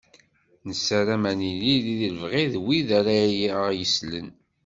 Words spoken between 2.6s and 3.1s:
wid